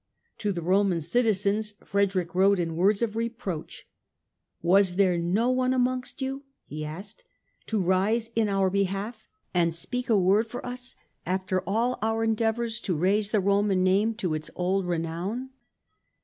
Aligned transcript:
To 0.39 0.51
the 0.51 0.63
Roman 0.63 0.99
citizens 0.99 1.75
Frederick 1.85 2.33
wrote 2.33 2.57
in 2.57 2.75
words 2.75 3.03
of 3.03 3.15
reproach." 3.15 3.87
Was 4.63 4.95
there 4.95 5.19
not 5.19 5.55
one 5.55 5.75
amongst 5.75 6.23
you," 6.23 6.41
he 6.65 6.83
asked," 6.83 7.23
to 7.67 7.79
rise 7.79 8.31
in 8.35 8.49
our 8.49 8.71
behalf 8.71 9.23
and 9.53 9.75
speak 9.75 10.09
a 10.09 10.17
word 10.17 10.47
for 10.47 10.65
us, 10.65 10.95
after 11.23 11.61
all 11.67 11.99
our 12.01 12.23
endeavours 12.23 12.79
to 12.79 12.95
raise 12.97 13.29
the 13.29 13.39
Roman 13.41 13.83
name 13.83 14.15
to 14.15 14.33
its 14.33 14.49
old 14.55 14.87
renown 14.87 15.51